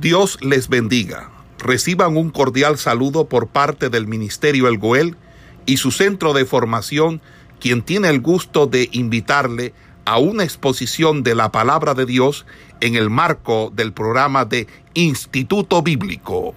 [0.00, 1.30] Dios les bendiga.
[1.58, 5.16] Reciban un cordial saludo por parte del Ministerio El Goel
[5.64, 7.22] y su centro de formación,
[7.60, 9.72] quien tiene el gusto de invitarle
[10.04, 12.44] a una exposición de la palabra de Dios
[12.80, 16.54] en el marco del programa de Instituto Bíblico.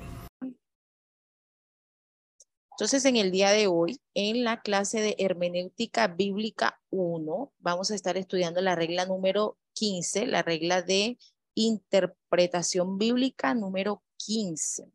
[2.72, 7.96] Entonces, en el día de hoy, en la clase de Hermenéutica Bíblica 1, vamos a
[7.96, 11.18] estar estudiando la regla número 15, la regla de
[11.60, 14.90] interpretación bíblica número 15.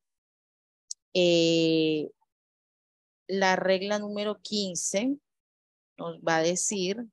[1.12, 2.10] Eh,
[3.26, 5.18] la regla número 15
[5.98, 7.06] nos va a decir,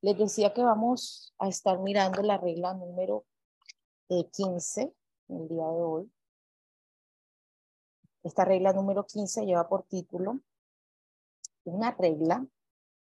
[0.00, 3.26] les decía que vamos a estar mirando la regla número
[4.08, 4.92] 15 eh,
[5.28, 6.12] el día de hoy.
[8.22, 10.40] Esta regla número 15 lleva por título
[11.64, 12.46] una regla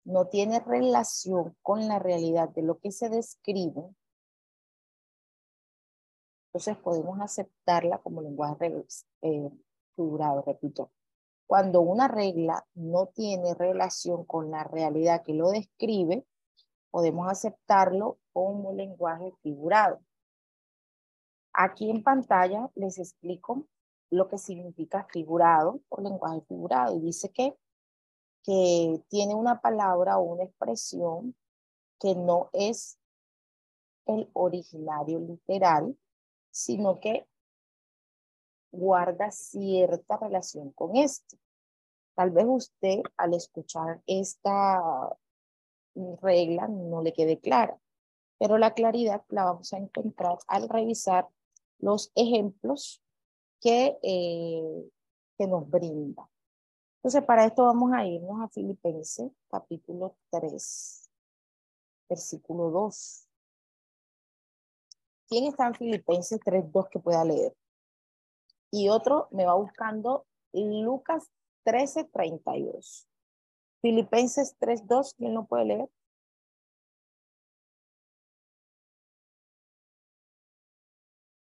[0.07, 3.83] no tiene relación con la realidad de lo que se describe,
[6.49, 8.73] entonces podemos aceptarla como lenguaje
[9.23, 9.51] eh,
[9.97, 10.93] figurado, repito.
[11.47, 16.25] Cuando una regla no tiene relación con la realidad que lo describe,
[16.91, 20.01] podemos aceptarlo como lenguaje figurado.
[21.53, 23.67] Aquí en pantalla les explico
[24.11, 27.57] lo que significa figurado o lenguaje figurado y dice que
[28.47, 31.35] que tiene una palabra o una expresión
[31.99, 32.97] que no es
[34.07, 35.99] el originario literal,
[36.53, 37.27] sino que
[38.71, 41.37] guarda cierta relación con esto.
[42.15, 44.81] Tal vez usted al escuchar esta
[46.23, 47.77] regla no le quede clara,
[48.39, 51.29] pero la claridad la vamos a encontrar al revisar
[51.79, 53.03] los ejemplos
[53.61, 54.91] que, eh,
[55.37, 56.29] que nos brinda.
[57.07, 61.09] Entonces, para esto vamos a irnos a Filipenses, capítulo 3,
[62.09, 63.29] versículo 2.
[65.29, 67.57] ¿Quién está en Filipenses 3, 2 que pueda leer?
[68.73, 71.31] Y otro me va buscando Lucas
[71.63, 73.07] 13, 32.
[73.81, 75.89] Filipenses 3, 2, ¿quién lo puede leer?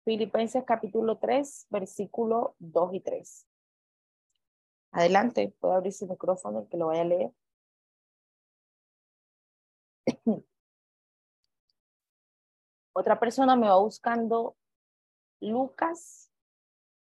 [0.05, 3.47] Filipenses capítulo 3, versículo 2 y 3.
[4.91, 7.31] Adelante, puede abrir su micrófono el que lo vaya a leer.
[12.95, 14.57] Otra persona me va buscando
[15.41, 16.31] Lucas,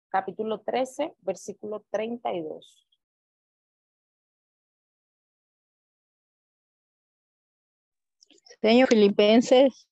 [0.08, 2.86] capítulo 13, versículo 32.
[8.60, 9.86] Señor Filipenses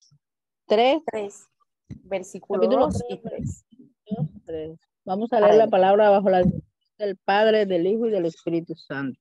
[0.66, 1.49] 3, 3
[2.05, 3.65] versículo 2 y 3.
[5.05, 6.43] Vamos a leer la palabra bajo la
[6.99, 9.19] del Padre, del Hijo y del Espíritu Santo.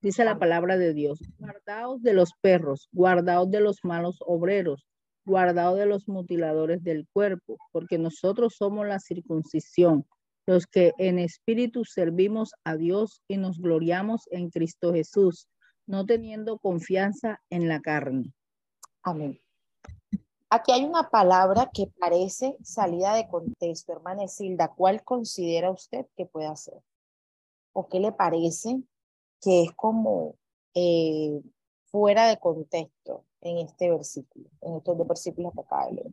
[0.00, 4.86] Dice la palabra de Dios, guardaos de los perros, guardaos de los malos obreros,
[5.24, 10.06] guardaos de los mutiladores del cuerpo, porque nosotros somos la circuncisión,
[10.46, 15.48] los que en espíritu servimos a Dios y nos gloriamos en Cristo Jesús,
[15.86, 18.32] no teniendo confianza en la carne.
[19.02, 19.40] Amén.
[20.48, 24.68] Aquí hay una palabra que parece salida de contexto, hermana Silda.
[24.68, 26.80] ¿Cuál considera usted que puede hacer?
[27.76, 28.82] O qué le parece
[29.42, 30.36] que es como
[30.74, 31.42] eh,
[31.90, 36.12] fuera de contexto en este versículo, en estos dos versículos que acaba de leer.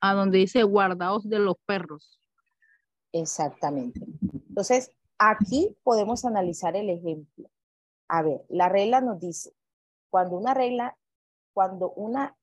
[0.00, 2.18] A donde dice guardaos de los perros.
[3.12, 4.00] Exactamente.
[4.48, 7.50] Entonces, aquí podemos analizar el ejemplo.
[8.08, 9.52] A ver, la regla nos dice,
[10.08, 10.96] cuando una regla,
[11.52, 12.34] cuando una,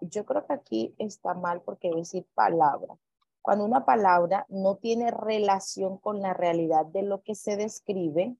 [0.00, 2.98] yo creo que aquí está mal porque decir palabra.
[3.44, 8.38] Cuando una palabra no tiene relación con la realidad de lo que se describe,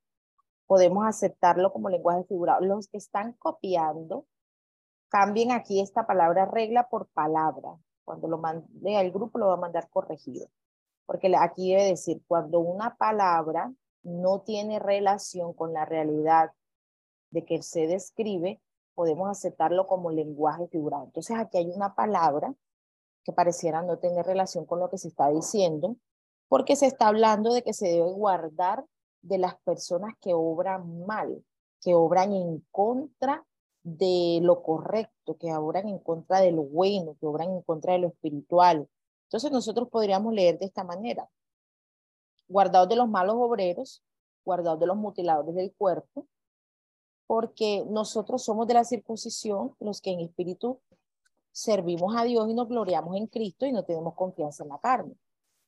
[0.67, 2.65] podemos aceptarlo como lenguaje figurado.
[2.65, 4.25] Los que están copiando,
[5.11, 7.77] cambien aquí esta palabra regla por palabra.
[8.07, 10.49] Cuando lo mande al grupo lo va a mandar corregido.
[11.05, 16.53] Porque aquí debe decir, cuando una palabra no tiene relación con la realidad
[17.29, 18.59] de que se describe,
[18.95, 21.05] podemos aceptarlo como lenguaje figurado.
[21.05, 22.55] Entonces aquí hay una palabra
[23.25, 25.97] que pareciera no tener relación con lo que se está diciendo,
[26.49, 28.85] porque se está hablando de que se debe guardar
[29.23, 31.43] de las personas que obran mal,
[31.81, 33.45] que obran en contra
[33.83, 38.01] de lo correcto, que obran en contra de lo bueno, que obran en contra de
[38.01, 38.89] lo espiritual.
[39.25, 41.29] Entonces nosotros podríamos leer de esta manera,
[42.47, 44.03] guardados de los malos obreros,
[44.45, 46.27] guardados de los mutiladores del cuerpo,
[47.27, 50.79] porque nosotros somos de la circuncisión los que en espíritu
[51.55, 55.15] servimos a Dios y nos gloriamos en Cristo y no tenemos confianza en la carne.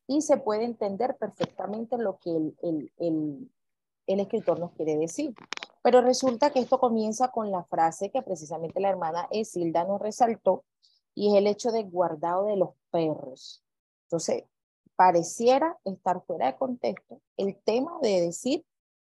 [0.08, 2.56] Y se puede entender perfectamente lo que el,
[2.98, 3.50] el,
[4.06, 5.32] el, escritor nos quiere decir.
[5.82, 10.64] Pero resulta que esto comienza con la frase que precisamente la hermana Esilda nos resaltó,
[11.14, 13.62] y es el hecho de guardado de los perros.
[14.06, 14.44] Entonces,
[14.96, 18.64] pareciera estar fuera de contexto el tema de decir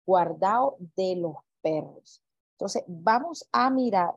[0.06, 2.22] guardado de los perros.
[2.52, 4.16] Entonces, vamos a mirar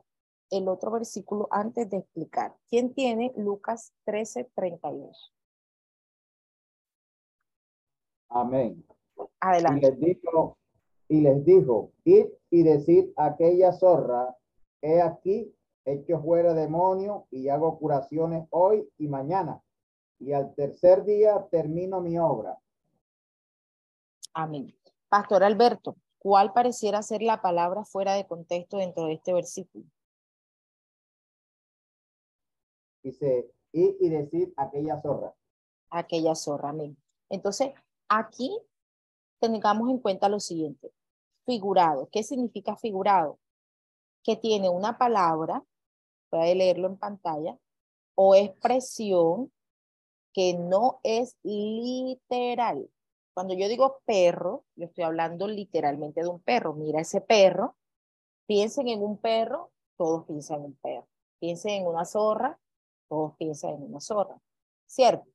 [0.49, 2.55] el otro versículo antes de explicar.
[2.69, 5.33] ¿Quién tiene Lucas 13, 32?
[8.29, 8.85] Amén.
[9.39, 9.87] Adelante.
[9.87, 10.57] Y les dijo,
[11.07, 14.35] y les dijo, id y decid a aquella zorra,
[14.81, 15.53] he aquí,
[15.85, 19.61] hecho fuera demonio y hago curaciones hoy y mañana.
[20.19, 22.59] Y al tercer día termino mi obra.
[24.33, 24.75] Amén.
[25.07, 29.85] Pastor Alberto, ¿cuál pareciera ser la palabra fuera de contexto dentro de este versículo?
[33.03, 35.33] Dice, y decid a aquella zorra.
[35.89, 36.97] Aquella zorra, amén.
[37.29, 37.71] Entonces,
[38.07, 38.59] aquí
[39.39, 40.91] tengamos en cuenta lo siguiente.
[41.45, 42.09] Figurado.
[42.11, 43.39] ¿Qué significa figurado?
[44.23, 45.63] Que tiene una palabra,
[46.29, 47.57] puede leerlo en pantalla,
[48.15, 49.51] o expresión
[50.33, 52.89] que no es literal.
[53.33, 56.73] Cuando yo digo perro, yo estoy hablando literalmente de un perro.
[56.73, 57.75] Mira ese perro.
[58.45, 61.07] Piensen en un perro, todos piensan en un perro.
[61.39, 62.59] Piensen en una zorra,
[63.09, 64.39] todos piensan en una zorra.
[64.85, 65.27] ¿Cierto?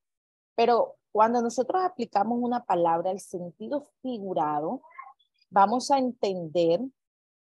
[0.54, 4.82] Pero cuando nosotros aplicamos una palabra al sentido figurado,
[5.50, 6.80] vamos a entender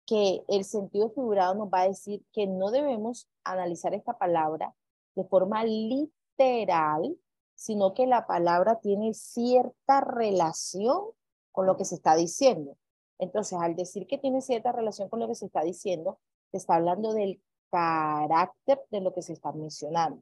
[0.05, 4.73] que el sentido figurado nos va a decir que no debemos analizar esta palabra
[5.15, 7.17] de forma literal,
[7.55, 11.05] sino que la palabra tiene cierta relación
[11.51, 12.77] con lo que se está diciendo.
[13.19, 16.19] Entonces, al decir que tiene cierta relación con lo que se está diciendo,
[16.51, 17.41] se está hablando del
[17.71, 20.21] carácter de lo que se está mencionando.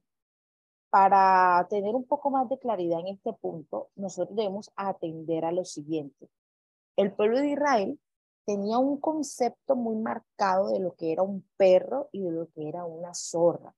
[0.90, 5.66] Para tener un poco más de claridad en este punto, nosotros debemos atender a lo
[5.66, 6.30] siguiente.
[6.96, 8.00] El pueblo de Israel
[8.46, 12.68] tenía un concepto muy marcado de lo que era un perro y de lo que
[12.68, 13.76] era una zorra.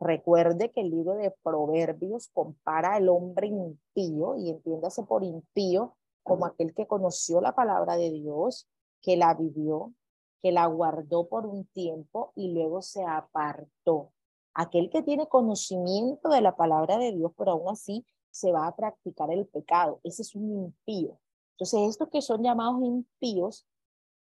[0.00, 6.46] Recuerde que el libro de Proverbios compara al hombre impío, y entiéndase por impío como
[6.46, 8.68] aquel que conoció la palabra de Dios,
[9.00, 9.92] que la vivió,
[10.42, 14.12] que la guardó por un tiempo y luego se apartó
[14.54, 18.76] aquel que tiene conocimiento de la palabra de Dios, pero aún así se va a
[18.76, 20.00] practicar el pecado.
[20.04, 21.18] Ese es un impío.
[21.52, 23.66] Entonces, estos que son llamados impíos,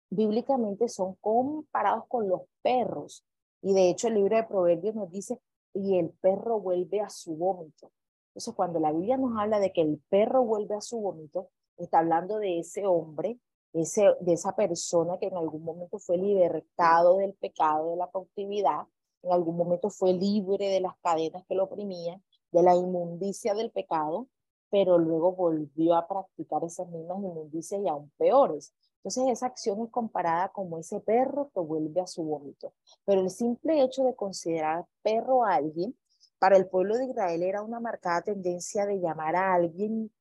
[0.10, 3.26] bíblicamente son comparados con los perros.
[3.62, 5.40] Y de hecho, el libro de Proverbios nos dice,
[5.74, 7.92] y el perro vuelve a su vómito.
[8.30, 12.00] Entonces, cuando la Biblia nos habla de que el perro vuelve a su vómito, está
[12.00, 13.40] hablando de ese hombre,
[13.82, 18.88] ese, de esa persona que en algún momento fue libertado del pecado, de la cautividad,
[19.24, 23.72] en algún momento fue libre de las cadenas que lo oprimían, de la inmundicia del
[23.72, 24.28] pecado,
[24.70, 28.74] pero luego volvió a practicar esas mismas inmundicias y aún peores.
[28.98, 32.74] Entonces esa acción es comparada como ese perro que vuelve a su vómito.
[33.04, 35.96] Pero el simple hecho de considerar perro a alguien,
[36.40, 40.12] para el pueblo de Israel era una marcada tendencia de llamar a alguien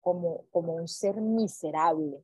[0.00, 2.22] como, como un ser miserable,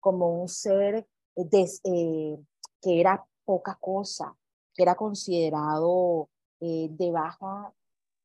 [0.00, 1.06] como un ser
[1.36, 2.38] eh,
[2.82, 4.36] que era poca cosa,
[4.74, 6.28] que era considerado
[6.60, 7.72] eh, de baja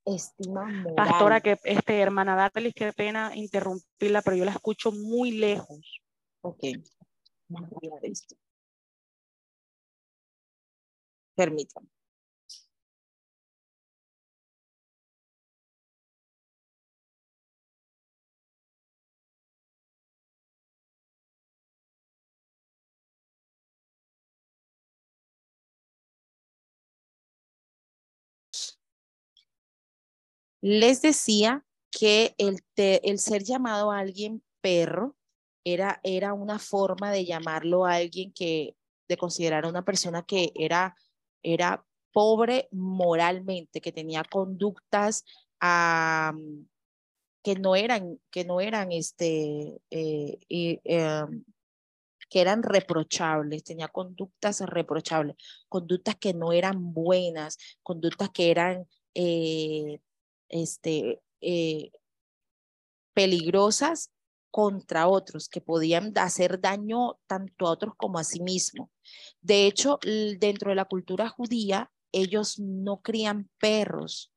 [0.06, 0.96] estima moral.
[0.96, 6.02] Pastora, que este, hermana Darlis, qué pena interrumpirla, pero yo la escucho muy lejos.
[6.42, 6.64] Ok,
[7.48, 8.36] vamos a mirar esto.
[11.36, 11.95] Permítame.
[30.66, 35.16] Les decía que el, ser llamado a alguien perro
[35.64, 38.76] era, era una forma de llamarlo a alguien que,
[39.08, 40.96] de considerar a una persona que era,
[41.44, 45.24] era pobre moralmente, que tenía conductas
[47.44, 51.44] que no eran, que no eran este, eh, em,
[52.28, 55.36] que eran reprochables, tenía conductas reprochables,
[55.70, 60.00] conductas que no eran buenas, conductas que eran eh,
[60.50, 61.92] este, eh,
[63.14, 64.12] peligrosas
[64.52, 68.90] contra otros, que podían hacer daño tanto a otros como a sí mismo.
[69.42, 70.00] De hecho,
[70.40, 74.32] dentro de la cultura judía, ellos no crían perros.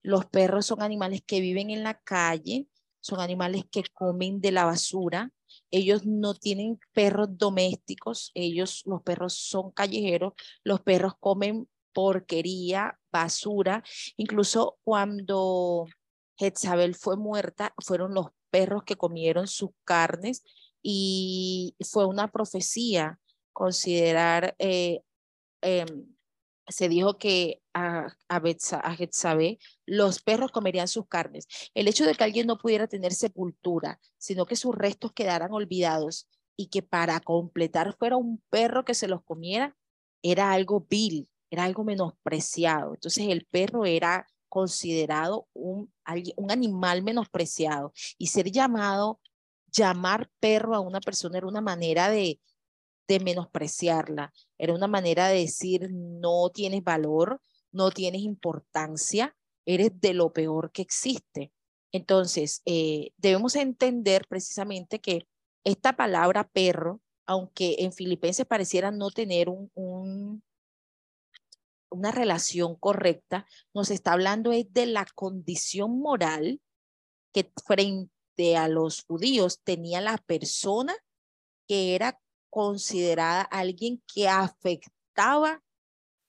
[0.00, 2.68] Los perros son animales que viven en la calle,
[3.00, 5.32] son animales que comen de la basura.
[5.70, 13.82] Ellos no tienen perros domésticos, ellos, los perros son callejeros, los perros comen porquería, basura.
[14.16, 15.86] Incluso cuando
[16.36, 20.42] Jezabel fue muerta, fueron los perros que comieron sus carnes
[20.82, 23.18] y fue una profecía
[23.52, 25.00] considerar eh,
[25.62, 26.14] em,
[26.68, 31.46] se dijo que a, a, Betsabé, los perros comerían sus carnes.
[31.74, 36.28] El hecho de que alguien no pudiera tener sepultura, sino que sus restos quedaran olvidados
[36.56, 39.76] y que para completar fuera un perro que se los comiera,
[40.22, 42.94] era algo vil, era algo menospreciado.
[42.94, 45.92] Entonces el perro era considerado un,
[46.36, 49.20] un animal menospreciado y ser llamado,
[49.72, 52.38] llamar perro a una persona era una manera de,
[53.08, 57.40] de menospreciarla, era una manera de decir no tienes valor,
[57.72, 59.34] no tienes importancia,
[59.66, 61.52] eres de lo peor que existe.
[61.92, 65.26] Entonces, eh, debemos entender precisamente que
[65.64, 70.42] esta palabra perro, aunque en Filipenses pareciera no tener un, un,
[71.94, 76.60] una relación correcta, nos está hablando es de la condición moral
[77.32, 80.94] que frente a los judíos tenía la persona
[81.66, 82.20] que era
[82.50, 85.62] considerada alguien que afectaba,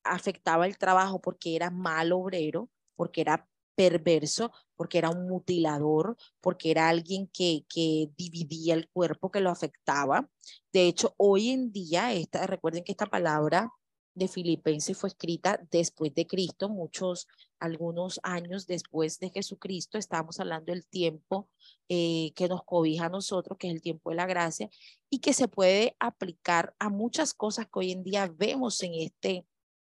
[0.03, 6.71] afectaba el trabajo porque era mal obrero, porque era perverso, porque era un mutilador, porque
[6.71, 10.29] era alguien que, que dividía el cuerpo, que lo afectaba.
[10.71, 13.71] De hecho, hoy en día, esta, recuerden que esta palabra
[14.15, 17.27] de Filipenses fue escrita después de Cristo, muchos,
[17.59, 19.97] algunos años después de Jesucristo.
[19.97, 21.49] Estamos hablando del tiempo
[21.89, 24.69] eh, que nos cobija a nosotros, que es el tiempo de la gracia,
[25.09, 29.45] y que se puede aplicar a muchas cosas que hoy en día vemos en este,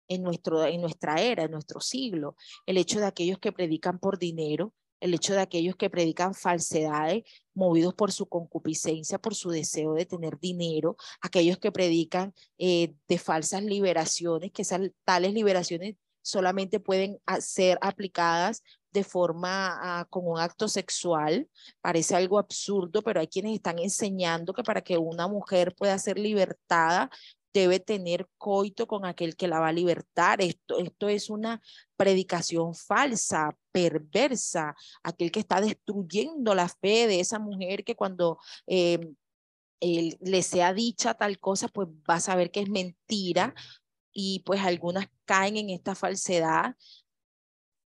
[0.08, 2.36] en, nuestro, en nuestra era, en nuestro siglo.
[2.66, 7.22] El hecho de aquellos que predican por dinero, el hecho de aquellos que predican falsedades
[7.56, 13.18] movidos por su concupiscencia, por su deseo de tener dinero, aquellos que predican eh, de
[13.18, 20.40] falsas liberaciones, que esas tales liberaciones solamente pueden ser aplicadas de forma uh, con un
[20.40, 21.48] acto sexual.
[21.80, 26.18] Parece algo absurdo, pero hay quienes están enseñando que para que una mujer pueda ser
[26.18, 27.10] libertada
[27.60, 30.40] debe tener coito con aquel que la va a libertar.
[30.40, 31.62] Esto, esto es una
[31.96, 39.14] predicación falsa, perversa, aquel que está destruyendo la fe de esa mujer que cuando eh,
[39.80, 43.54] le sea dicha tal cosa, pues va a saber que es mentira
[44.12, 46.74] y pues algunas caen en esta falsedad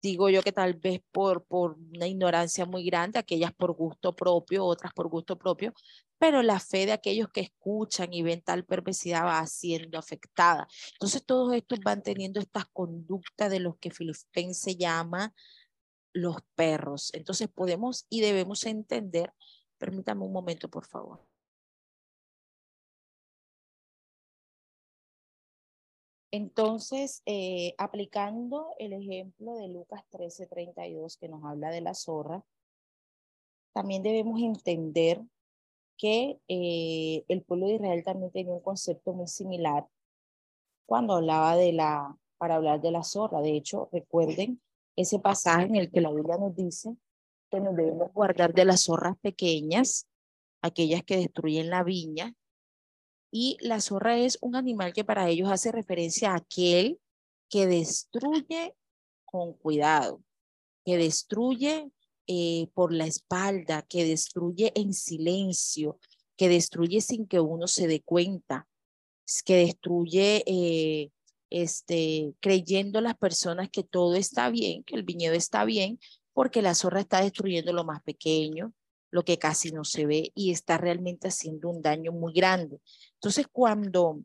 [0.06, 4.64] digo yo que tal vez por, por una ignorancia muy grande, aquellas por gusto propio,
[4.64, 5.74] otras por gusto propio,
[6.26, 10.68] pero la fe de aquellos que escuchan y ven tal perversidad va siendo afectada.
[10.94, 15.36] Entonces todos estos van teniendo estas conductas de los que Filipense llama
[16.14, 17.12] los perros.
[17.14, 19.36] Entonces podemos y debemos entender,
[19.78, 21.24] permítame un momento por favor.
[26.32, 32.44] Entonces, eh, aplicando el ejemplo de Lucas 13:32 que nos habla de la zorra,
[33.74, 35.22] también debemos entender
[35.98, 39.88] que eh, el pueblo de Israel también tenía un concepto muy similar
[40.86, 43.42] cuando hablaba de la, para hablar de la zorra.
[43.42, 44.62] De hecho, recuerden
[44.96, 46.96] ese pasaje en el que la Biblia nos dice
[47.50, 50.08] que nos debemos guardar de las zorras pequeñas,
[50.62, 52.34] aquellas que destruyen la viña.
[53.32, 57.00] Y la zorra es un animal que para ellos hace referencia a aquel
[57.50, 58.76] que destruye
[59.26, 60.22] con cuidado,
[60.86, 61.92] que destruye
[62.28, 66.00] eh, por la espalda, que destruye en silencio,
[66.38, 68.68] que destruye sin que uno se dé cuenta,
[69.44, 71.12] que destruye eh,
[71.50, 76.00] este, creyendo las personas que todo está bien, que el viñedo está bien,
[76.34, 78.74] porque la zorra está destruyendo lo más pequeño,
[79.12, 82.82] lo que casi no se ve y está realmente haciendo un daño muy grande.
[83.14, 84.22] Entonces, cuando,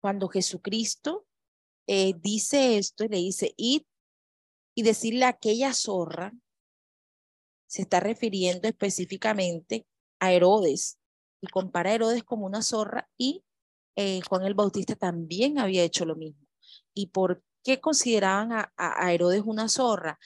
[0.00, 1.26] cuando Jesucristo
[1.86, 3.82] eh, dice esto y le dice, id
[4.74, 6.32] y decirle a aquella zorra
[7.74, 9.84] se está refiriendo específicamente
[10.20, 11.00] a Herodes
[11.40, 13.42] y compara a Herodes como una zorra y
[13.96, 16.46] eh, Juan el Bautista también había hecho lo mismo.
[16.94, 20.20] ¿Y por qué consideraban a, a, Herodes una zorra?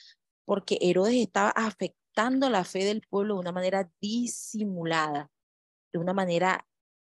[0.45, 5.31] Porque Herodes estaba afectando la fe del pueblo de una manera disimulada,
[5.91, 6.67] de una manera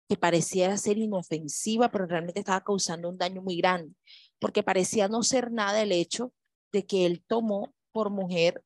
[0.10, 3.96] que parecía ser inofensiva, pero realmente estaba causando un daño muy grande,
[4.40, 6.34] porque parecía no ser nada el hecho
[6.74, 8.66] de que él tomó por mujer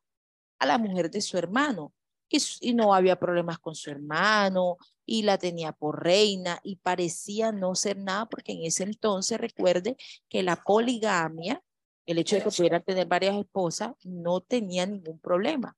[0.60, 1.94] a la mujer de su hermano.
[2.30, 7.74] Y, no había problemas con su hermano y la tenía por reina y parecía no
[7.74, 9.98] ser nada porque en ese entonces recuerde
[10.30, 11.64] que la poligamia,
[12.06, 15.76] el hecho de que pudiera tener varias esposas, no tenía ningún problema.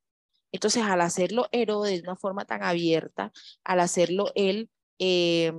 [0.51, 3.31] Entonces, al hacerlo Herodes de una forma tan abierta,
[3.63, 5.53] al hacerlo él desde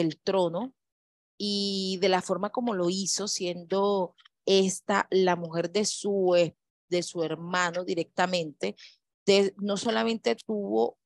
[0.00, 0.74] el trono
[1.38, 6.34] y de la forma como lo hizo, siendo esta la mujer de su
[6.92, 8.76] de su hermano directamente,
[9.56, 10.98] no solamente tuvo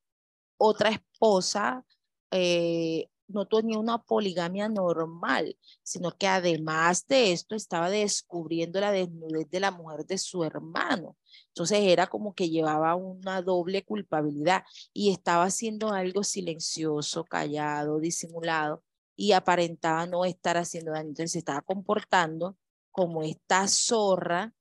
[0.59, 1.85] otra esposa,
[2.31, 9.49] eh, no tenía una poligamia normal, sino que además de esto estaba descubriendo la desnudez
[9.51, 11.17] de la mujer de su hermano.
[11.49, 18.83] Entonces era como que llevaba una doble culpabilidad y estaba haciendo algo silencioso, callado, disimulado
[19.17, 21.09] y aparentaba no estar haciendo daño.
[21.09, 22.57] Entonces se estaba comportando
[22.93, 24.55] como esta zorra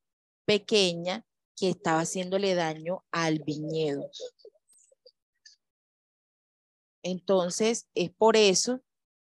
[0.46, 1.26] pequeña
[1.56, 4.10] que estaba haciéndole daño al viñedo.
[7.04, 8.82] Entonces, es por eso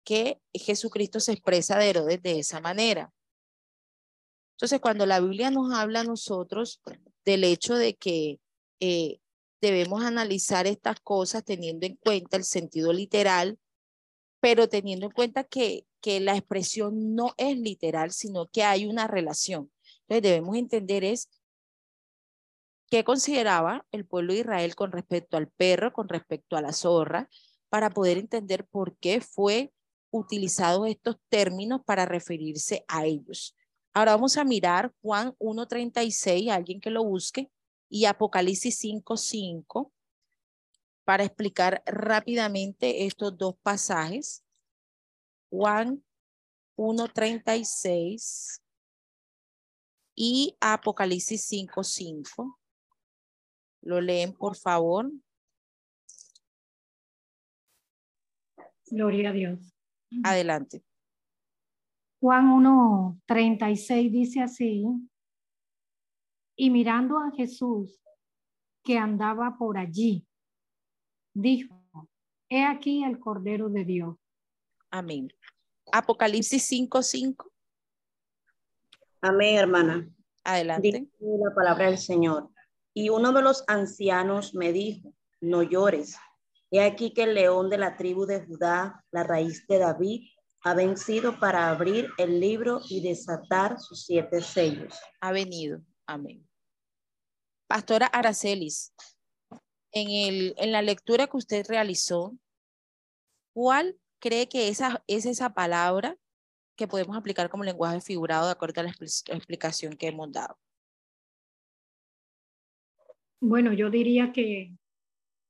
[0.05, 3.13] que Jesucristo se expresa de Herodes de esa manera.
[4.57, 6.81] Entonces, cuando la Biblia nos habla a nosotros
[7.25, 8.41] del hecho de que
[8.81, 9.21] eh,
[9.61, 13.59] debemos analizar estas cosas teniendo en cuenta el sentido literal,
[14.41, 19.07] pero teniendo en cuenta que, que la expresión no es literal, sino que hay una
[19.07, 19.73] relación.
[20.09, 21.29] Entonces, debemos entender es
[22.89, 27.29] qué consideraba el pueblo de Israel con respecto al perro, con respecto a la zorra,
[27.69, 29.73] para poder entender por qué fue
[30.11, 33.57] utilizados estos términos para referirse a ellos.
[33.95, 37.51] Ahora vamos a mirar Juan 1.36, alguien que lo busque,
[37.89, 39.91] y Apocalipsis 5.5
[41.05, 44.45] para explicar rápidamente estos dos pasajes.
[45.51, 46.03] Juan
[46.77, 48.61] 1.36
[50.15, 52.59] y Apocalipsis 5.5.
[53.83, 55.11] Lo leen, por favor.
[58.87, 59.75] Gloria a Dios.
[60.23, 60.85] Adelante.
[62.21, 64.85] Juan 1.36 dice así,
[66.55, 68.01] y mirando a Jesús
[68.85, 70.27] que andaba por allí,
[71.35, 71.83] dijo,
[72.49, 74.17] he aquí el Cordero de Dios.
[74.91, 75.33] Amén.
[75.91, 77.52] Apocalipsis 5.5.
[79.25, 80.11] Amén, hermana.
[80.43, 80.89] Adelante.
[80.89, 82.51] Dice la palabra del Señor.
[82.93, 86.17] Y uno de los ancianos me dijo, no llores.
[86.73, 90.29] He aquí que el león de la tribu de Judá, la raíz de David,
[90.65, 94.99] ha vencido para abrir el libro y desatar sus siete sellos.
[95.21, 95.81] Ha venido.
[96.07, 96.45] Amén.
[97.69, 98.93] Pastora Aracelis,
[99.93, 102.37] en, el, en la lectura que usted realizó,
[103.55, 106.17] ¿cuál cree que esa, es esa palabra
[106.77, 110.57] que podemos aplicar como lenguaje figurado de acuerdo a la explicación que hemos dado?
[113.41, 114.77] Bueno, yo diría que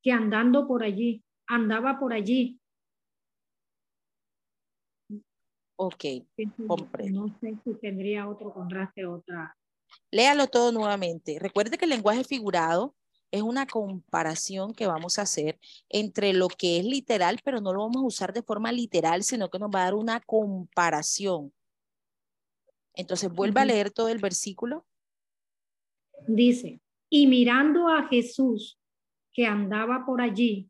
[0.03, 2.59] que andando por allí, andaba por allí.
[5.75, 6.03] Ok,
[6.67, 7.27] comprendo.
[7.27, 9.57] No sé si tendría otro contraste, otra.
[10.11, 11.39] Léalo todo nuevamente.
[11.39, 12.93] Recuerde que el lenguaje figurado
[13.33, 17.79] es una comparación que vamos a hacer entre lo que es literal, pero no lo
[17.79, 21.51] vamos a usar de forma literal, sino que nos va a dar una comparación.
[22.93, 24.85] Entonces, vuelve a leer todo el versículo.
[26.27, 28.79] Dice, y mirando a Jesús
[29.31, 30.69] que andaba por allí,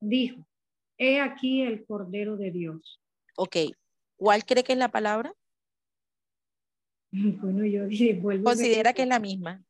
[0.00, 0.48] dijo,
[0.96, 3.02] he aquí el Cordero de Dios.
[3.36, 3.56] Ok,
[4.16, 5.34] ¿cuál cree que es la palabra?
[7.42, 9.65] Bueno, yo dije, ¿Considera que es la misma?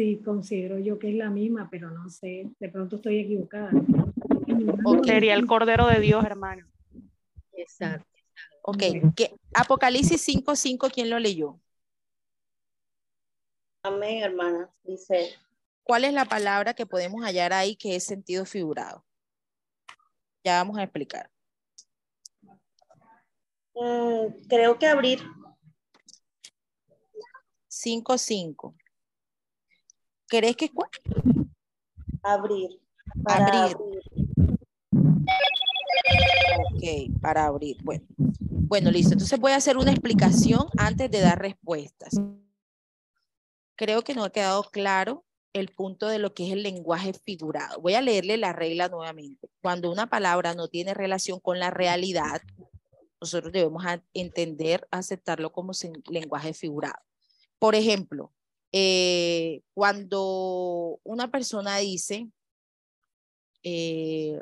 [0.00, 3.70] Sí, considero yo que es la misma, pero no sé, de pronto estoy equivocada.
[4.82, 6.66] O sería el Cordero de Dios, hermano.
[7.52, 8.08] Exacto.
[8.62, 8.82] Ok,
[9.14, 9.36] ¿Qué?
[9.52, 11.60] Apocalipsis 5.5, ¿quién lo leyó?
[13.82, 14.70] Amén, hermana.
[14.84, 15.34] Dice,
[15.82, 19.04] ¿Cuál es la palabra que podemos hallar ahí que es sentido figurado?
[20.42, 21.30] Ya vamos a explicar.
[23.74, 25.20] Mm, creo que abrir.
[27.68, 28.79] 5-5.
[30.30, 30.88] ¿Crees que es cuál?
[32.22, 32.80] Abrir.
[33.24, 33.76] abrir.
[36.72, 37.76] Ok, para abrir.
[37.82, 38.04] Bueno.
[38.38, 39.14] bueno, listo.
[39.14, 42.14] Entonces voy a hacer una explicación antes de dar respuestas.
[43.74, 47.80] Creo que no ha quedado claro el punto de lo que es el lenguaje figurado.
[47.80, 49.50] Voy a leerle la regla nuevamente.
[49.60, 52.40] Cuando una palabra no tiene relación con la realidad,
[53.20, 53.82] nosotros debemos
[54.14, 55.72] entender, aceptarlo como
[56.08, 57.02] lenguaje figurado.
[57.58, 58.32] Por ejemplo,
[58.72, 62.30] eh, cuando una persona dice,
[63.62, 64.40] eh,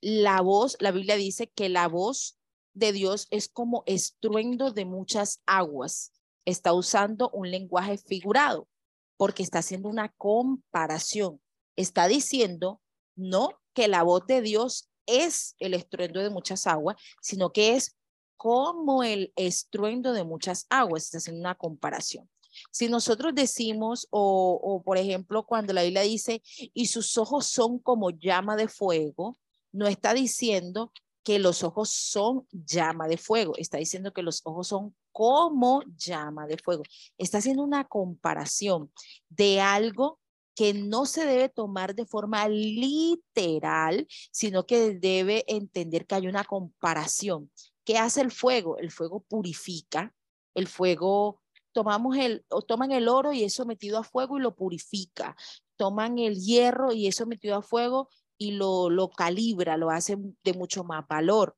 [0.00, 2.38] la voz, la Biblia dice que la voz
[2.74, 6.12] de Dios es como estruendo de muchas aguas.
[6.44, 8.68] Está usando un lenguaje figurado
[9.16, 11.40] porque está haciendo una comparación.
[11.76, 12.80] Está diciendo
[13.16, 17.96] no que la voz de Dios es el estruendo de muchas aguas, sino que es
[18.36, 21.04] como el estruendo de muchas aguas.
[21.04, 22.30] Está haciendo una comparación.
[22.70, 26.42] Si nosotros decimos, o, por ejemplo, cuando la Biblia dice,
[26.74, 29.38] y sus ojos son como llama de fuego,
[29.72, 30.92] no está diciendo
[31.22, 36.46] que los ojos son llama de fuego, está diciendo que los ojos son como llama
[36.46, 36.82] de fuego.
[37.18, 38.90] Está haciendo una comparación
[39.28, 40.18] de algo
[40.54, 46.44] que no se debe tomar de forma literal, sino que debe entender que hay una
[46.44, 47.50] comparación.
[47.84, 48.76] ¿Qué hace el fuego?
[48.78, 50.14] El fuego purifica,
[50.54, 51.40] el fuego
[51.72, 55.36] tomamos el o toman el oro y es sometido a fuego y lo purifica.
[55.76, 60.52] Toman el hierro y es sometido a fuego y lo, lo calibra, lo hace de
[60.54, 61.56] mucho más valor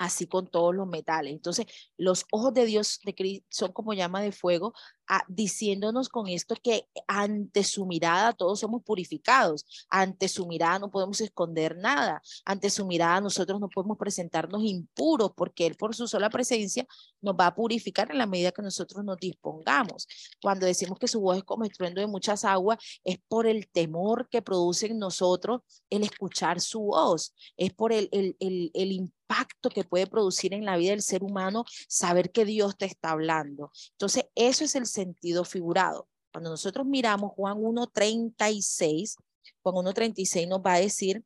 [0.00, 1.34] así con todos los metales.
[1.34, 1.66] Entonces,
[1.98, 4.72] los ojos de Dios de son como llama de fuego,
[5.06, 10.90] ah, diciéndonos con esto que ante su mirada todos somos purificados, ante su mirada no
[10.90, 16.08] podemos esconder nada, ante su mirada nosotros no podemos presentarnos impuros porque Él por su
[16.08, 16.86] sola presencia
[17.20, 20.08] nos va a purificar en la medida que nosotros nos dispongamos.
[20.40, 24.30] Cuando decimos que su voz es como estruendo de muchas aguas, es por el temor
[24.30, 25.60] que produce en nosotros
[25.90, 30.64] el escuchar su voz, es por el, el, el, el impacto que puede producir en
[30.64, 33.70] la vida del ser humano saber que Dios te está hablando.
[33.92, 36.08] Entonces, eso es el sentido figurado.
[36.32, 39.16] Cuando nosotros miramos Juan 1.36,
[39.62, 41.24] Juan 1.36 nos va a decir,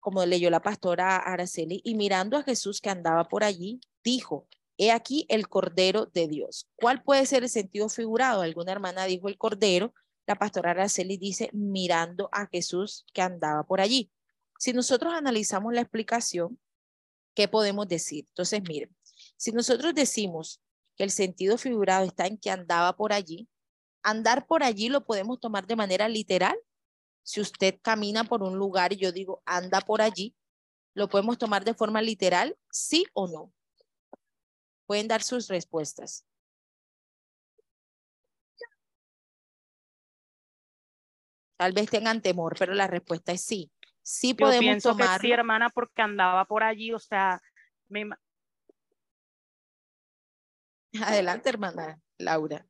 [0.00, 4.92] como leyó la pastora Araceli, y mirando a Jesús que andaba por allí, dijo, he
[4.92, 6.68] aquí el Cordero de Dios.
[6.76, 8.42] ¿Cuál puede ser el sentido figurado?
[8.42, 9.94] Alguna hermana dijo el Cordero,
[10.26, 14.12] la pastora Araceli dice, mirando a Jesús que andaba por allí.
[14.58, 16.58] Si nosotros analizamos la explicación,
[17.36, 18.26] ¿qué podemos decir?
[18.30, 18.96] Entonces, miren,
[19.36, 20.60] si nosotros decimos
[20.96, 23.48] que el sentido figurado está en que andaba por allí,
[24.02, 26.58] andar por allí lo podemos tomar de manera literal.
[27.22, 30.34] Si usted camina por un lugar y yo digo anda por allí,
[30.94, 32.58] ¿lo podemos tomar de forma literal?
[32.70, 33.52] ¿Sí o no?
[34.86, 36.24] Pueden dar sus respuestas.
[41.58, 43.70] Tal vez tengan temor, pero la respuesta es sí.
[44.08, 47.40] Sí podemos pienso que sí, hermana, porque andaba por allí, o sea,
[47.88, 48.08] me...
[51.02, 52.64] Adelante, hermana Laura.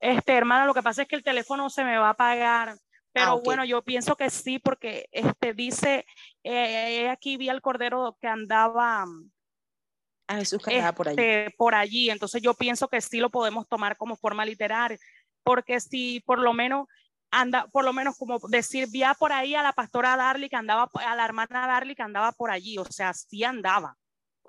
[0.00, 2.76] Este, hermana, lo que pasa es que el teléfono se me va a apagar,
[3.12, 6.06] pero ah, bueno, yo pienso que sí, porque este dice,
[6.42, 9.04] eh, aquí vi al cordero que andaba
[10.26, 11.22] a Jesús que andaba por allí.
[11.22, 14.98] Este, por allí, entonces yo pienso que sí lo podemos tomar como forma literaria
[15.48, 16.88] porque si por lo menos
[17.30, 20.90] anda, por lo menos como decir, vi por ahí a la pastora Darly que andaba,
[20.92, 23.96] a la hermana Darly que andaba por allí, o sea, sí andaba.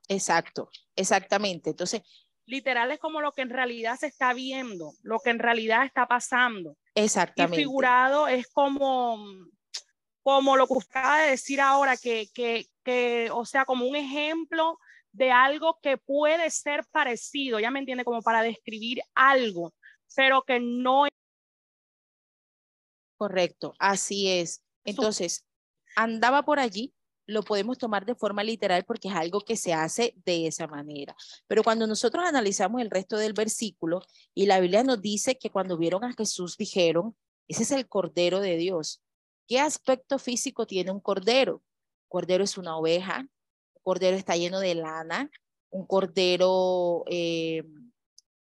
[0.09, 1.69] Exacto, exactamente.
[1.69, 2.01] Entonces,
[2.45, 6.05] literal es como lo que en realidad se está viendo, lo que en realidad está
[6.05, 6.75] pasando.
[6.95, 7.55] Exactamente.
[7.55, 9.25] Y figurado es como,
[10.21, 13.95] como lo que usted acaba de decir ahora, que, que, que, o sea, como un
[13.95, 14.77] ejemplo
[15.13, 19.73] de algo que puede ser parecido, ya me entiende, como para describir algo
[20.15, 21.05] pero que no.
[23.17, 24.61] Correcto, así es.
[24.85, 25.45] Entonces,
[25.95, 26.93] andaba por allí,
[27.25, 31.15] lo podemos tomar de forma literal porque es algo que se hace de esa manera.
[31.47, 34.01] Pero cuando nosotros analizamos el resto del versículo
[34.33, 37.15] y la Biblia nos dice que cuando vieron a Jesús dijeron,
[37.47, 39.01] ese es el Cordero de Dios.
[39.47, 41.63] ¿Qué aspecto físico tiene un cordero?
[42.09, 45.31] cordero es una oveja, un cordero está lleno de lana,
[45.69, 47.63] un cordero eh,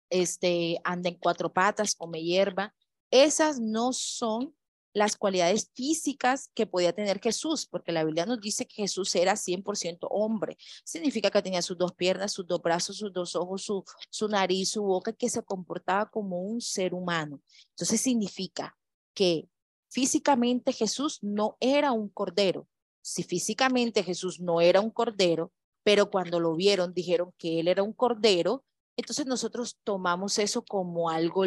[0.10, 2.74] este, anda en cuatro patas, come hierba.
[3.12, 4.56] Esas no son
[4.93, 9.36] las cualidades físicas que podía tener Jesús, porque la Biblia nos dice que Jesús era
[9.36, 10.58] 100% hombre.
[10.84, 14.69] Significa que tenía sus dos piernas, sus dos brazos, sus dos ojos, su, su nariz,
[14.72, 17.41] su boca, que se comportaba como un ser humano.
[17.69, 18.78] Entonces significa
[19.13, 19.48] que
[19.89, 22.67] físicamente Jesús no era un cordero.
[23.02, 25.52] Si físicamente Jesús no era un cordero,
[25.84, 28.65] pero cuando lo vieron dijeron que él era un cordero,
[29.00, 31.44] entonces nosotros tomamos eso como algo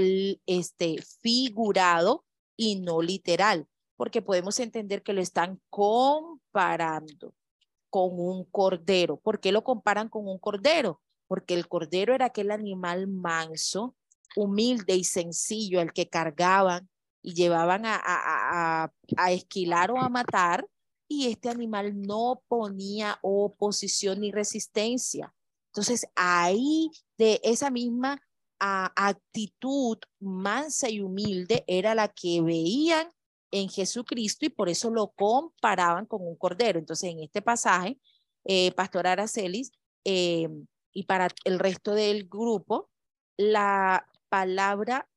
[0.46, 2.24] este, figurado
[2.56, 7.34] y no literal, porque podemos entender que lo están comparando
[7.90, 9.18] con un cordero.
[9.18, 11.00] ¿Por qué lo comparan con un cordero?
[11.28, 13.94] Porque el cordero era aquel animal manso,
[14.34, 16.88] humilde y sencillo al que cargaban
[17.22, 20.66] y llevaban a, a, a esquilar o a matar,
[21.06, 25.34] y este animal no ponía oposición ni resistencia.
[25.72, 28.20] Entonces, ahí de esa misma
[28.60, 33.10] ah, actitud mansa y humilde era la que veían
[33.50, 36.78] en Jesucristo y por eso lo comparaban con un cordero.
[36.78, 37.98] Entonces, en este pasaje,
[38.44, 39.72] eh, Pastor Aracelis,
[40.04, 40.48] eh,
[40.92, 42.90] y para el resto del grupo,
[43.38, 45.08] la palabra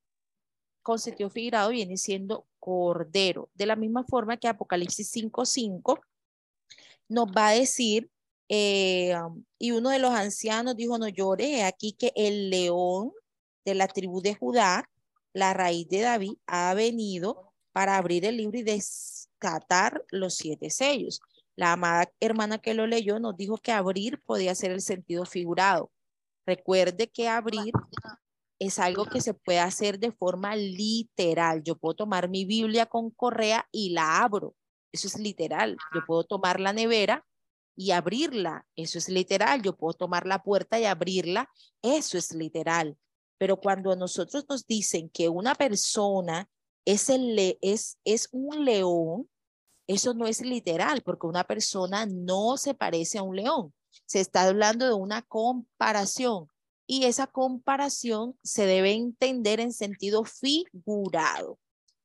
[0.83, 5.99] con sentido figurado viene siendo cordero, de la misma forma que Apocalipsis 5.5
[7.09, 8.09] nos va a decir
[8.49, 9.15] eh,
[9.57, 13.11] y uno de los ancianos dijo, no llore, aquí que el león
[13.65, 14.89] de la tribu de Judá,
[15.33, 21.19] la raíz de David, ha venido para abrir el libro y descatar los siete sellos.
[21.55, 25.91] La amada hermana que lo leyó nos dijo que abrir podía ser el sentido figurado.
[26.45, 27.73] Recuerde que abrir
[28.59, 31.63] es algo que se puede hacer de forma literal.
[31.63, 34.55] Yo puedo tomar mi Biblia con correa y la abro.
[34.91, 35.75] Eso es literal.
[35.93, 37.25] Yo puedo tomar la nevera
[37.75, 38.67] y abrirla.
[38.75, 39.61] Eso es literal.
[39.61, 41.49] Yo puedo tomar la puerta y abrirla.
[41.81, 42.97] Eso es literal.
[43.37, 46.49] Pero cuando a nosotros nos dicen que una persona
[46.85, 47.09] es,
[48.31, 49.29] un león,
[49.87, 53.73] eso no es literal, porque una persona no se parece a un león.
[54.05, 56.47] Se está hablando de una comparación
[56.87, 61.57] y esa comparación se debe entender en sentido figurado.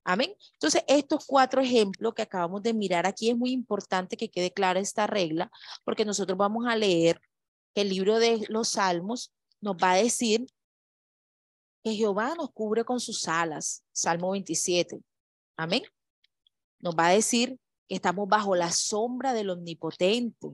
[0.04, 0.34] Amén.
[0.54, 4.80] Entonces, estos cuatro ejemplos que acabamos de mirar aquí es muy importante que quede clara
[4.80, 5.50] esta regla,
[5.84, 7.20] porque nosotros vamos a leer
[7.74, 10.46] que el libro de los Salmos nos va a decir
[11.84, 15.00] que Jehová nos cubre con sus alas, Salmo 27.
[15.56, 15.82] Amén.
[16.78, 17.58] Nos va a decir
[17.88, 20.48] que estamos bajo la sombra del omnipotente.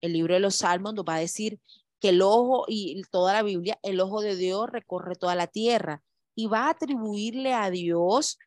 [0.00, 1.60] El libro de los Salmos nos va a decir
[2.00, 6.02] que el ojo y toda la Biblia, el ojo de Dios recorre toda la tierra
[6.36, 8.38] y va a atribuirle a Dios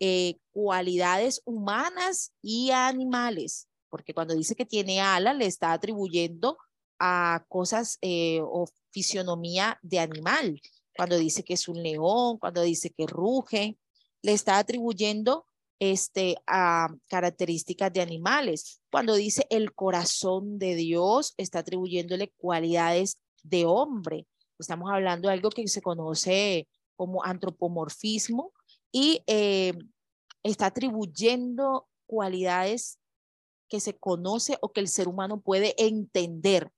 [0.00, 6.58] eh, cualidades humanas y animales, porque cuando dice que tiene alas, le está atribuyendo
[6.98, 10.60] a cosas eh, o fisionomía de animal.
[10.96, 13.78] Cuando dice que es un león, cuando dice que ruge,
[14.22, 15.46] le está atribuyendo
[15.80, 18.80] este, a características de animales.
[18.90, 24.26] Cuando dice el corazón de Dios, está atribuyéndole cualidades de hombre.
[24.58, 28.52] Estamos hablando de algo que se conoce como antropomorfismo
[28.92, 29.72] y eh,
[30.42, 32.98] está atribuyendo cualidades
[33.68, 36.70] que se conoce o que el ser humano puede entender,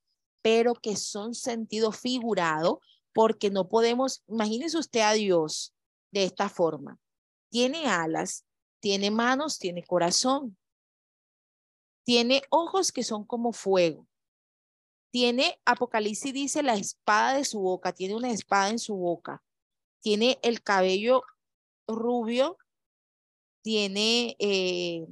[0.42, 2.80] pero que son sentido figurado
[3.12, 5.74] porque no podemos, imagínese usted a Dios
[6.12, 6.98] de esta forma.
[7.50, 8.44] Tiene alas,
[8.80, 10.56] tiene manos, tiene corazón,
[12.04, 14.06] tiene ojos que son como fuego.
[15.10, 19.42] Tiene, Apocalipsis dice, la espada de su boca, tiene una espada en su boca.
[20.00, 21.22] Tiene el cabello
[21.86, 22.58] rubio,
[23.62, 25.06] tiene, eh,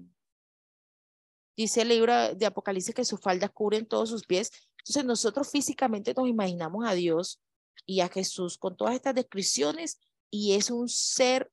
[1.56, 4.50] dice el libro de Apocalipsis que sus faldas cubren todos sus pies.
[4.78, 7.40] Entonces nosotros físicamente nos imaginamos a Dios
[7.86, 9.98] y a Jesús con todas estas descripciones
[10.30, 11.50] y es un ser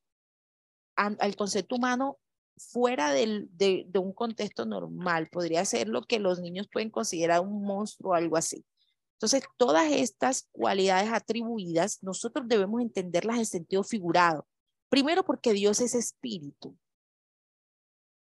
[0.96, 2.18] al concepto humano
[2.58, 5.28] fuera del, de, de, un contexto normal.
[5.30, 8.66] Podría ser lo que los niños pueden considerar un monstruo o algo así.
[9.14, 14.46] Entonces, todas estas cualidades atribuidas, nosotros debemos entenderlas en sentido figurado.
[14.90, 16.76] Primero, porque Dios es espíritu.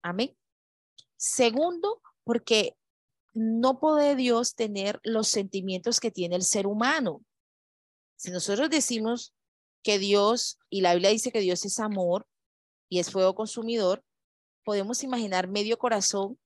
[0.02, 0.36] Amén.
[1.16, 2.76] Segundo, porque
[3.34, 7.24] no puede Dios tener los sentimientos que tiene el ser humano.
[8.16, 9.34] Si nosotros decimos
[9.82, 12.26] que Dios, y la Biblia dice que Dios es amor,
[12.88, 14.04] y es fuego consumidor,
[14.64, 16.38] podemos imaginar medio corazón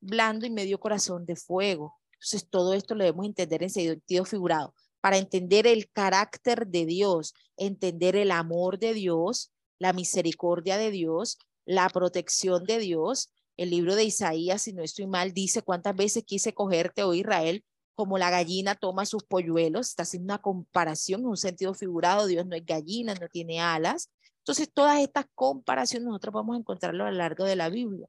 [0.00, 1.94] blando y medio corazón de fuego.
[2.12, 4.74] Entonces, todo esto lo debemos entender en sentido figurado.
[5.00, 11.38] Para entender el carácter de Dios, entender el amor de Dios, la misericordia de Dios,
[11.64, 13.30] la protección de Dios.
[13.56, 17.64] El libro de Isaías, si no estoy mal, dice cuántas veces quise cogerte, oh Israel,
[17.94, 19.88] como la gallina toma sus polluelos.
[19.88, 22.26] Está haciendo una comparación en un sentido figurado.
[22.26, 24.10] Dios no es gallina, no tiene alas.
[24.38, 28.08] Entonces, todas estas comparaciones nosotros vamos a encontrarlo a lo largo de la Biblia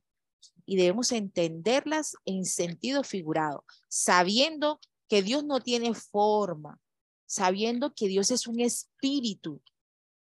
[0.69, 6.79] y debemos entenderlas en sentido figurado, sabiendo que Dios no tiene forma,
[7.25, 9.61] sabiendo que Dios es un espíritu,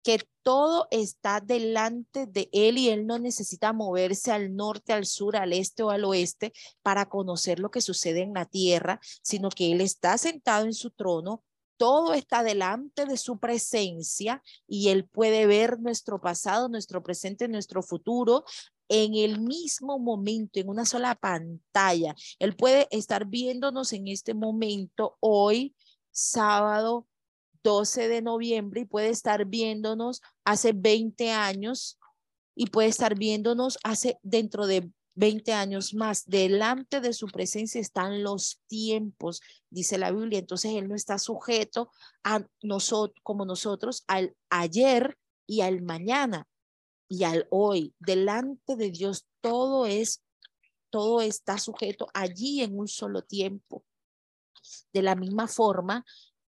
[0.09, 5.37] que todo está delante de Él y Él no necesita moverse al norte, al sur,
[5.37, 9.71] al este o al oeste para conocer lo que sucede en la tierra, sino que
[9.71, 11.45] Él está sentado en su trono
[11.77, 17.83] todo está delante de su presencia y Él puede ver nuestro pasado, nuestro presente, nuestro
[17.83, 18.45] futuro
[18.89, 22.17] en el mismo momento, en una sola pantalla.
[22.39, 25.77] Él puede estar viéndonos en este momento, hoy,
[26.11, 27.07] sábado
[27.63, 31.99] 12 de noviembre, y puede estar viéndonos hace 20 años
[32.55, 36.25] y puede estar viéndonos hace dentro de 20 años más.
[36.27, 40.39] Delante de su presencia están los tiempos, dice la Biblia.
[40.39, 41.91] Entonces Él no está sujeto
[42.23, 46.47] a nosotros, como nosotros, al ayer y al mañana
[47.09, 47.95] y al hoy.
[47.99, 50.23] Delante de Dios todo es,
[50.91, 53.85] todo está sujeto allí en un solo tiempo.
[54.93, 56.05] De la misma forma,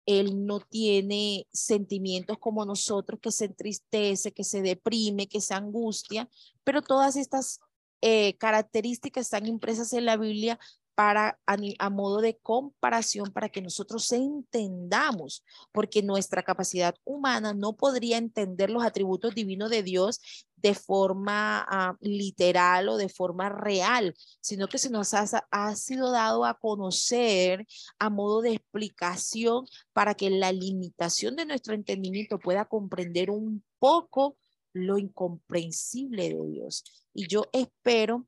[0.06, 6.28] él no tiene sentimientos como nosotros, que se entristece, que se deprime, que se angustia,
[6.64, 7.60] pero todas estas
[8.00, 10.58] eh, características están impresas en la Biblia
[10.96, 18.16] para a, modo de comparación para que nosotros entendamos, porque nuestra capacidad humana no podría
[18.16, 24.68] entender los atributos divinos de Dios de forma ah, literal o de forma real, sino
[24.68, 27.66] que se nos ha, ha sido dado a conocer
[27.98, 34.38] a modo de explicación para que la limitación de nuestro entendimiento pueda comprender un poco
[34.72, 36.84] lo incomprensible de Dios.
[37.12, 38.26] Y yo espero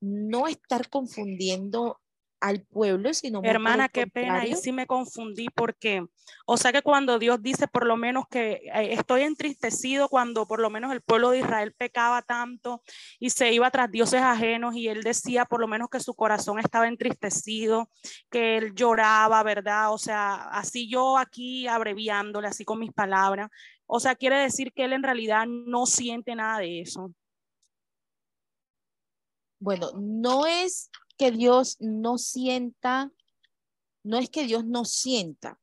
[0.00, 2.00] no estar confundiendo
[2.40, 3.40] al pueblo, sino...
[3.42, 6.04] Hermana, qué pena, y sí me confundí porque,
[6.46, 10.60] o sea que cuando Dios dice por lo menos que eh, estoy entristecido cuando por
[10.60, 12.82] lo menos el pueblo de Israel pecaba tanto
[13.18, 16.58] y se iba tras dioses ajenos y él decía por lo menos que su corazón
[16.60, 17.90] estaba entristecido,
[18.30, 19.92] que él lloraba, ¿verdad?
[19.92, 23.50] O sea, así yo aquí abreviándole, así con mis palabras,
[23.86, 27.12] o sea, quiere decir que él en realidad no siente nada de eso.
[29.60, 33.10] Bueno, no es que Dios no sienta,
[34.04, 35.58] no es que Dios no sienta,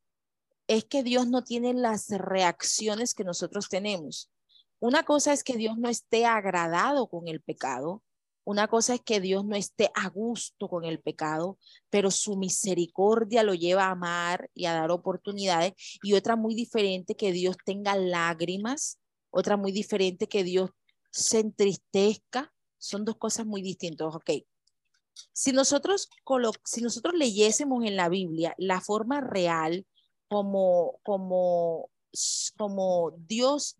[0.68, 4.32] es que Dios no tiene las reacciones que nosotros tenemos.
[4.80, 8.04] Una cosa es que Dios no esté agradado con el pecado,
[8.46, 11.58] una cosa es que Dios no esté a gusto con el pecado,
[11.90, 15.74] pero su misericordia lo lleva a amar y a dar oportunidades.
[16.04, 19.00] Y otra muy diferente, que Dios tenga lágrimas.
[19.32, 20.70] Otra muy diferente, que Dios
[21.12, 22.54] se entristezca
[22.86, 24.32] son dos cosas muy distintas, ok.
[25.32, 26.10] Si nosotros,
[26.64, 29.86] si nosotros leyésemos en la Biblia la forma real
[30.28, 31.90] como, como,
[32.58, 33.78] como Dios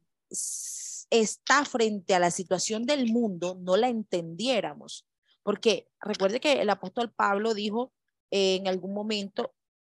[1.10, 5.06] está frente a la situación del mundo, no la entendiéramos.
[5.44, 7.92] Porque recuerde que el apóstol Pablo dijo
[8.32, 9.54] en algún momento,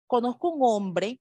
[0.06, 1.20] conozco un hombre,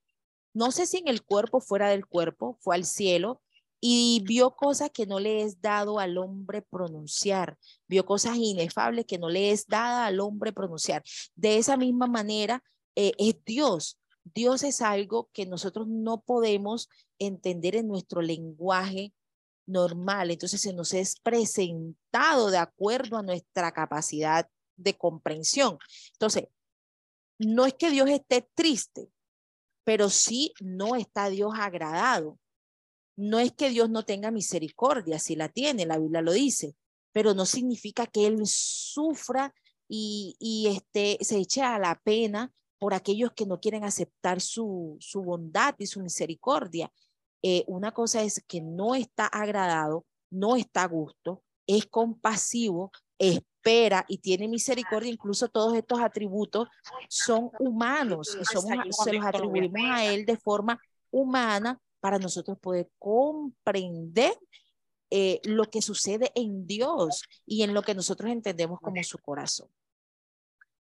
[0.54, 3.42] no sé si en el cuerpo, fuera del cuerpo, fue al cielo,
[3.82, 7.58] y vio cosas que no le es dado al hombre pronunciar,
[7.88, 11.04] vio cosas inefables que no le es dada al hombre pronunciar.
[11.36, 12.64] De esa misma manera
[12.96, 14.00] eh, es Dios.
[14.24, 19.14] Dios es algo que nosotros no podemos entender en nuestro lenguaje
[19.68, 20.32] normal.
[20.32, 25.78] Entonces se nos es presentado de acuerdo a nuestra capacidad de comprensión.
[26.14, 26.46] Entonces,
[27.38, 29.10] no es que Dios esté triste,
[29.84, 32.40] pero sí no está Dios agradado.
[33.16, 36.76] No es que Dios no tenga misericordia, si la tiene, la Biblia lo dice,
[37.12, 39.54] pero no significa que Él sufra
[39.88, 44.98] y, y este, se eche a la pena por aquellos que no quieren aceptar su,
[45.00, 46.92] su bondad y su misericordia.
[47.42, 54.06] Eh, una cosa es que no está agradado, no está a gusto, es compasivo, espera
[54.08, 55.12] y tiene misericordia.
[55.12, 56.68] Incluso todos estos atributos
[57.08, 60.80] son humanos somos, se los atribuimos a Él de forma
[61.12, 64.38] humana para nosotros poder comprender
[65.10, 69.70] eh, lo que sucede en Dios y en lo que nosotros entendemos como su corazón.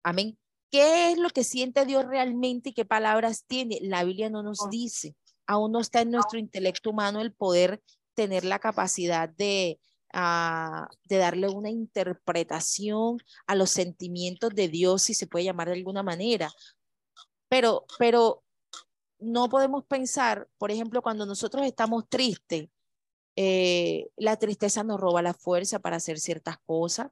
[0.02, 0.38] Amén.
[0.70, 3.78] ¿Qué es lo que siente Dios realmente y qué palabras tiene?
[3.80, 5.16] La Biblia no nos dice.
[5.46, 7.82] Aún no está en nuestro intelecto humano el poder
[8.12, 9.80] tener la capacidad de,
[10.12, 15.76] ah, de darle una interpretación a los sentimientos de Dios, si se puede llamar de
[15.76, 16.52] alguna manera.
[17.48, 18.44] Pero, pero
[19.24, 22.68] no podemos pensar, por ejemplo, cuando nosotros estamos tristes,
[23.36, 27.08] eh, la tristeza nos roba la fuerza para hacer ciertas cosas,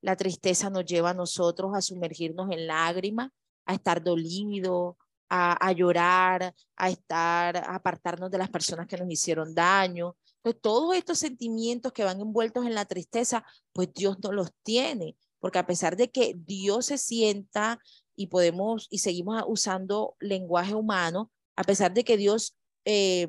[0.00, 3.30] la tristeza nos lleva a nosotros a sumergirnos en lágrimas,
[3.66, 4.96] a estar dolidos,
[5.32, 10.16] a, llorar, a estar, a apartarnos de las personas que nos hicieron daño.
[10.38, 15.16] Entonces, todos estos sentimientos que van envueltos en la tristeza, pues Dios no los tiene,
[15.38, 17.78] porque a pesar de que Dios se sienta
[18.16, 23.28] y podemos y seguimos usando lenguaje humano, a pesar de que Dios eh,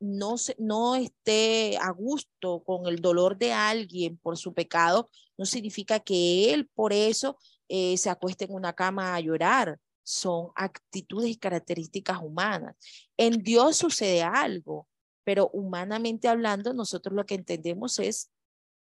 [0.00, 6.00] no, no esté a gusto con el dolor de alguien por su pecado, no significa
[6.00, 9.78] que Él por eso eh, se acueste en una cama a llorar.
[10.02, 12.74] Son actitudes y características humanas.
[13.16, 14.88] En Dios sucede algo,
[15.22, 18.28] pero humanamente hablando, nosotros lo que entendemos es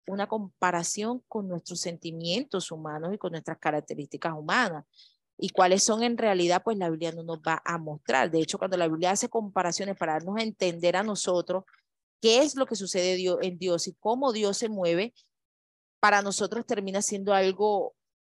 [0.06, 4.86] una comparación con nuestros sentimientos humanos y con nuestras características humanas
[5.38, 8.30] y cuáles son en realidad, pues la Biblia no nos va a mostrar.
[8.30, 11.64] De hecho, cuando la Biblia hace comparaciones para darnos a entender a nosotros
[12.20, 15.14] qué es lo que sucede en Dios y cómo Dios se mueve,
[16.00, 17.94] para nosotros termina siendo algo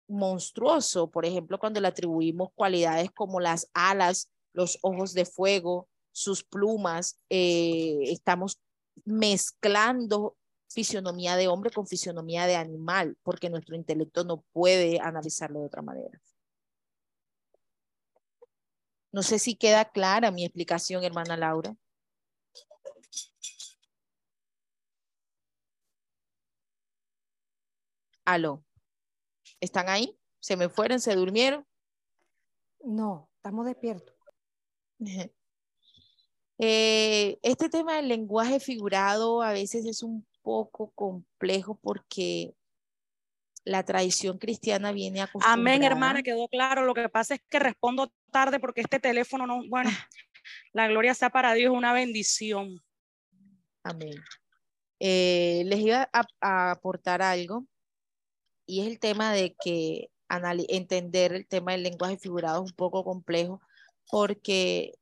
[0.09, 1.11] monstruoso.
[1.11, 7.19] Por ejemplo, cuando le atribuimos cualidades como las alas, los ojos de fuego, sus plumas,
[7.31, 8.59] eh, estamos
[9.05, 10.37] mezclando
[10.69, 15.83] fisionomía de hombre con fisionomía de animal, porque nuestro intelecto no puede analizarlo de otra
[15.83, 16.21] manera.
[19.13, 21.77] No sé si queda clara mi explicación, hermana Laura.
[28.25, 28.65] Aló.
[29.61, 30.17] ¿Están ahí?
[30.39, 31.01] ¿Se me fueron?
[31.01, 31.67] ¿Se durmieron?
[32.85, 34.15] No, estamos despiertos.
[36.63, 42.55] Eh, este tema del lenguaje figurado a veces es un poco complejo porque
[43.65, 45.55] la tradición cristiana viene acostumbrada.
[45.55, 46.85] Amén, hermana, quedó claro.
[46.85, 49.91] Lo que pasa es que respondo tarde porque este teléfono no, bueno,
[50.73, 52.81] la gloria sea para Dios, una bendición.
[53.83, 54.15] Amén.
[54.99, 57.67] Eh, les iba a, a, aportar algo
[58.67, 60.11] y es el tema de que
[60.69, 63.61] entender el tema del lenguaje figurado es un poco complejo
[64.11, 64.93] porque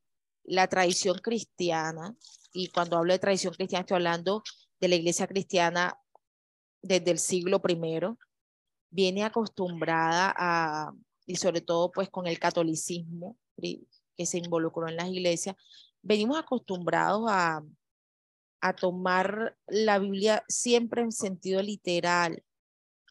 [0.44, 2.14] la tradición cristiana,
[2.52, 4.42] y cuando hablo de tradición cristiana estoy hablando
[4.80, 5.98] de la iglesia cristiana
[6.82, 8.00] desde el siglo I,
[8.90, 10.92] viene acostumbrada a,
[11.26, 15.56] y sobre todo pues con el catolicismo que se involucró en las iglesias,
[16.02, 17.62] venimos acostumbrados a,
[18.60, 22.42] a tomar la Biblia siempre en sentido literal.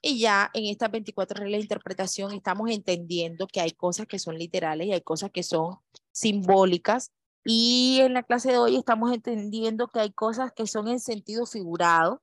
[0.02, 4.38] Y ya en estas 24 reglas de interpretación estamos entendiendo que hay cosas que son
[4.38, 5.78] literales y hay cosas que son
[6.12, 7.12] simbólicas
[7.50, 11.46] y en la clase de hoy estamos entendiendo que hay cosas que son en sentido
[11.46, 12.22] figurado.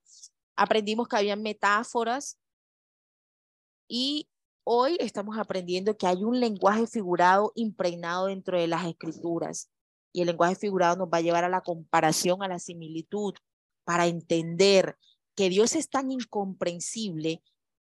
[0.55, 2.39] Aprendimos que había metáforas
[3.89, 4.29] y
[4.65, 9.71] hoy estamos aprendiendo que hay un lenguaje figurado impregnado dentro de las escrituras.
[10.13, 13.35] Y el lenguaje figurado nos va a llevar a la comparación, a la similitud,
[13.85, 14.97] para entender
[15.35, 17.43] que Dios es tan incomprensible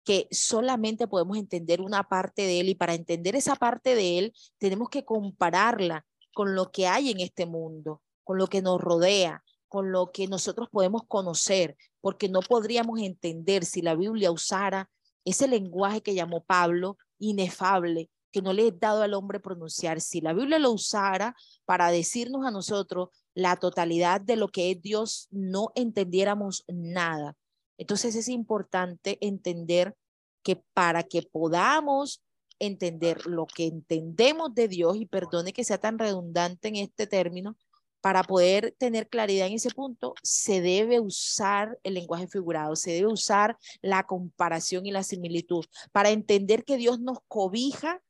[0.03, 4.33] que solamente podemos entender una parte de Él y para entender esa parte de Él
[4.57, 9.43] tenemos que compararla con lo que hay en este mundo, con lo que nos rodea,
[9.69, 14.89] con lo que nosotros podemos conocer, porque no podríamos entender si la Biblia usara
[15.26, 20.01] ese lenguaje que llamó Pablo, inefable, que no le he dado al hombre pronunciar.
[20.01, 24.82] Si la Biblia lo usara para decirnos a nosotros la totalidad de lo que es
[24.82, 27.36] Dios, no entendiéramos nada.
[27.78, 29.95] Entonces es importante entender
[30.43, 32.21] que para que podamos
[32.59, 37.57] entender lo que entendemos de Dios, y perdone que sea tan redundante en este término,
[38.03, 43.07] para poder tener claridad en ese punto, se debe usar el lenguaje figurado, se debe
[43.07, 48.01] usar la comparación y la similitud para entender que Dios nos cobija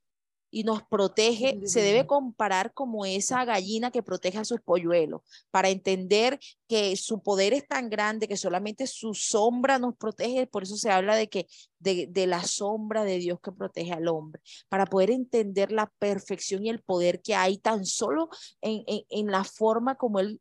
[0.54, 5.70] y nos protege, se debe comparar como esa gallina que protege a sus polluelos, para
[5.70, 10.78] entender que su poder es tan grande que solamente su sombra nos protege, por eso
[10.78, 11.48] se habla de que
[11.80, 16.64] de, de la sombra de Dios que protege al hombre, para poder entender la perfección
[16.64, 18.30] y el poder que hay tan solo
[18.62, 20.40] en, en, en la forma como Él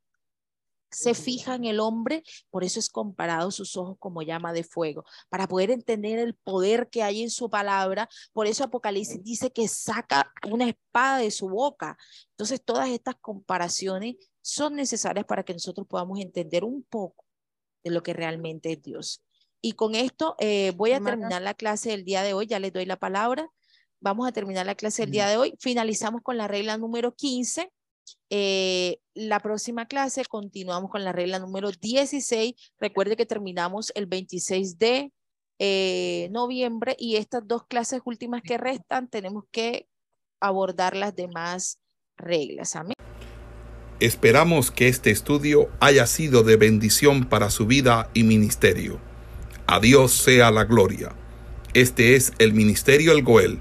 [0.92, 5.04] se fija en el hombre, por eso es comparado sus ojos como llama de fuego,
[5.28, 8.08] para poder entender el poder que hay en su palabra.
[8.32, 11.96] Por eso Apocalipsis dice que saca una espada de su boca.
[12.30, 17.24] Entonces, todas estas comparaciones son necesarias para que nosotros podamos entender un poco
[17.82, 19.24] de lo que realmente es Dios.
[19.60, 22.72] Y con esto eh, voy a terminar la clase del día de hoy, ya les
[22.72, 23.48] doy la palabra.
[24.00, 25.54] Vamos a terminar la clase del día de hoy.
[25.60, 27.72] Finalizamos con la regla número 15
[28.30, 32.54] eh, la próxima clase continuamos con la regla número 16.
[32.78, 35.12] Recuerde que terminamos el 26 de
[35.58, 39.86] eh, noviembre y estas dos clases últimas que restan tenemos que
[40.40, 41.78] abordar las demás
[42.16, 42.74] reglas.
[42.74, 42.94] Amén.
[44.00, 48.98] Esperamos que este estudio haya sido de bendición para su vida y ministerio.
[49.66, 51.14] A Dios sea la gloria.
[51.74, 53.60] Este es el Ministerio El Goel,